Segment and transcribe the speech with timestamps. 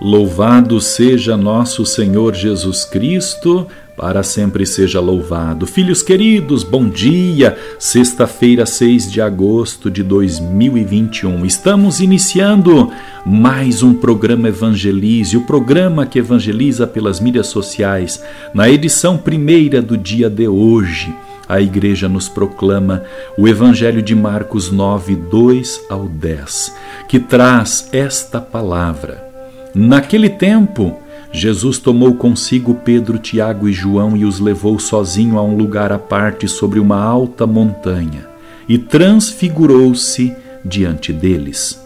[0.00, 3.66] Louvado seja nosso Senhor Jesus Cristo
[3.96, 5.66] para sempre seja louvado.
[5.66, 7.58] Filhos queridos, bom dia!
[7.80, 11.44] Sexta-feira, 6 de agosto de 2021.
[11.44, 12.92] Estamos iniciando
[13.26, 18.22] mais um programa Evangelize, o programa que evangeliza pelas mídias sociais.
[18.54, 21.12] Na edição primeira do dia de hoje,
[21.48, 23.02] a igreja nos proclama
[23.36, 26.72] o Evangelho de Marcos 9, 2 ao 10,
[27.08, 29.27] que traz esta palavra.
[29.74, 30.96] Naquele tempo,
[31.30, 35.98] Jesus tomou consigo Pedro, Tiago e João e os levou sozinho a um lugar à
[35.98, 38.26] parte sobre uma alta montanha
[38.68, 41.80] e transfigurou-se diante deles.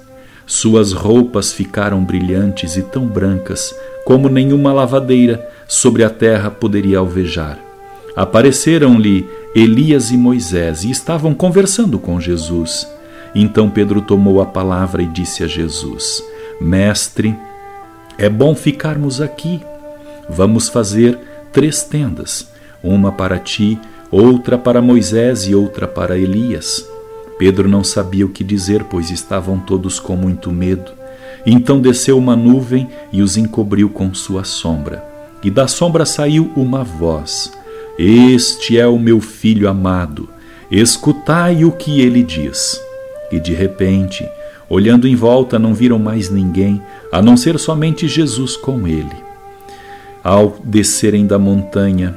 [0.47, 3.75] Suas roupas ficaram brilhantes e tão brancas
[4.05, 7.59] como nenhuma lavadeira sobre a terra poderia alvejar.
[8.15, 12.87] Apareceram-lhe Elias e Moisés e estavam conversando com Jesus.
[13.35, 16.23] Então Pedro tomou a palavra e disse a Jesus:
[16.61, 17.35] Mestre,
[18.19, 19.61] é bom ficarmos aqui.
[20.29, 21.19] Vamos fazer
[21.53, 22.49] três tendas:
[22.83, 23.79] uma para ti,
[24.11, 26.87] outra para Moisés e outra para Elias.
[27.39, 30.93] Pedro não sabia o que dizer, pois estavam todos com muito medo.
[31.45, 35.05] Então desceu uma nuvem e os encobriu com sua sombra.
[35.43, 37.53] E da sombra saiu uma voz:
[37.99, 40.29] Este é o meu filho amado,
[40.71, 42.81] escutai o que ele diz.
[43.33, 44.29] E de repente,
[44.73, 46.81] Olhando em volta, não viram mais ninguém,
[47.13, 49.15] a não ser somente Jesus com ele.
[50.25, 52.17] Ao descerem da montanha,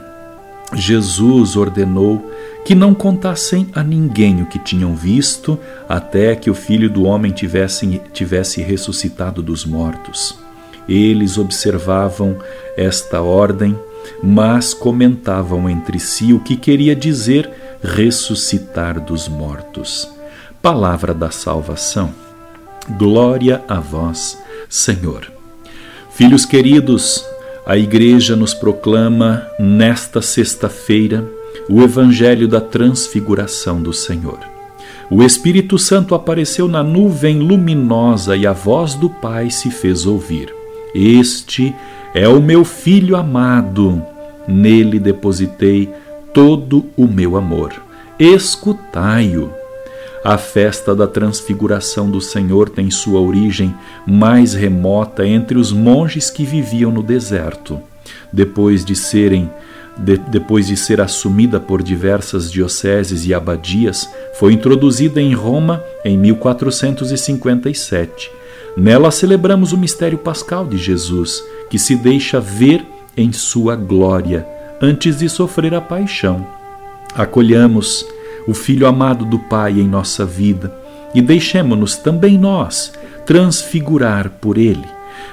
[0.73, 2.31] Jesus ordenou
[2.63, 7.33] que não contassem a ninguém o que tinham visto, até que o filho do homem
[7.33, 10.39] tivesse, tivesse ressuscitado dos mortos.
[10.87, 12.37] Eles observavam
[12.77, 13.77] esta ordem,
[14.23, 17.51] mas comentavam entre si o que queria dizer
[17.83, 20.09] ressuscitar dos mortos.
[20.61, 22.23] Palavra da salvação.
[22.89, 24.37] Glória a vós,
[24.69, 25.31] Senhor.
[26.11, 27.25] Filhos queridos,
[27.65, 31.27] a Igreja nos proclama nesta sexta-feira
[31.67, 34.37] o Evangelho da Transfiguração do Senhor.
[35.09, 40.53] O Espírito Santo apareceu na nuvem luminosa e a voz do Pai se fez ouvir.
[40.93, 41.73] Este
[42.13, 43.99] é o meu filho amado,
[44.47, 45.89] nele depositei
[46.31, 47.73] todo o meu amor.
[48.19, 49.64] Escutai-o.
[50.25, 53.75] A festa da transfiguração do Senhor tem sua origem
[54.07, 57.79] mais remota entre os monges que viviam no deserto.
[58.33, 59.47] Depois de serem
[59.95, 64.09] de, depois de ser assumida por diversas dioceses e abadias,
[64.39, 68.31] foi introduzida em Roma em 1457.
[68.75, 72.83] Nela celebramos o mistério pascal de Jesus, que se deixa ver
[73.15, 74.43] em sua glória
[74.81, 76.47] antes de sofrer a paixão.
[77.13, 78.03] Acolhamos
[78.47, 80.73] o Filho amado do Pai em nossa vida
[81.13, 82.93] e deixemo-nos também nós
[83.25, 84.85] transfigurar por Ele,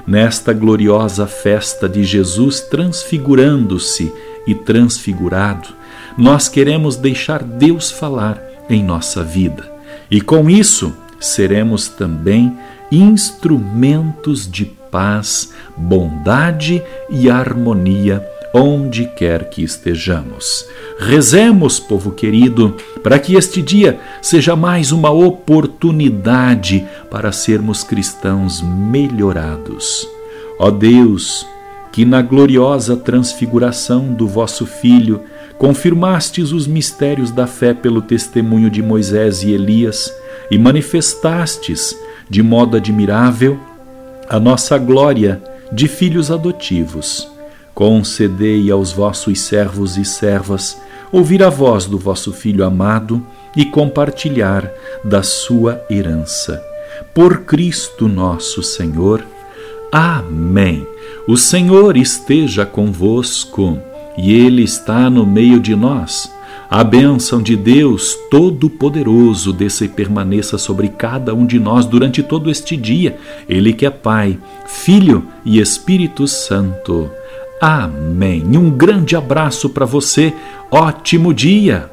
[0.06, 4.12] nesta gloriosa festa de Jesus transfigurando-se
[4.46, 5.68] e transfigurado.
[6.16, 9.70] Nós queremos deixar Deus falar em nossa vida
[10.10, 12.56] e com isso seremos também
[12.90, 18.22] instrumentos de paz, bondade e harmonia
[18.52, 20.66] onde quer que estejamos.
[20.98, 30.06] Rezemos, povo querido, para que este dia seja mais uma oportunidade para sermos cristãos melhorados.
[30.58, 31.46] Ó Deus,
[31.90, 35.22] que na gloriosa transfiguração do vosso Filho
[35.58, 40.12] confirmastes os mistérios da fé pelo testemunho de Moisés e Elias
[40.50, 41.96] e manifestastes
[42.28, 43.58] de modo admirável
[44.28, 47.31] a nossa glória de filhos adotivos
[47.74, 53.24] Concedei aos vossos servos e servas ouvir a voz do vosso Filho amado
[53.56, 54.70] e compartilhar
[55.04, 56.62] da sua herança.
[57.14, 59.24] Por Cristo nosso Senhor.
[59.90, 60.86] Amém.
[61.26, 63.78] O Senhor esteja convosco
[64.16, 66.32] e Ele está no meio de nós.
[66.70, 72.50] A bênção de Deus Todo-Poderoso desça e permaneça sobre cada um de nós durante todo
[72.50, 73.18] este dia.
[73.46, 77.10] Ele que é Pai, Filho e Espírito Santo.
[77.62, 78.42] Amém.
[78.58, 80.34] Um grande abraço para você.
[80.68, 81.88] Ótimo dia.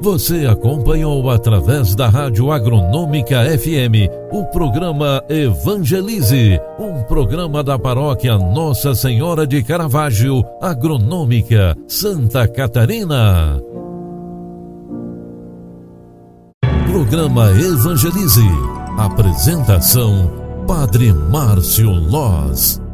[0.00, 8.94] Você acompanhou através da Rádio Agronômica FM o programa Evangelize, um programa da paróquia Nossa
[8.94, 13.60] Senhora de Caravaggio, Agronômica, Santa Catarina.
[16.86, 18.48] Programa Evangelize.
[18.96, 22.85] Apresentação Padre Márcio Loz.